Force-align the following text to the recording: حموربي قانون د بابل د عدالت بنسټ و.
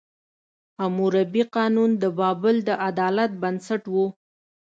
حموربي 0.79 1.43
قانون 1.55 1.89
د 2.01 2.03
بابل 2.19 2.55
د 2.67 2.69
عدالت 2.89 3.31
بنسټ 3.41 3.83
و. 3.93 3.95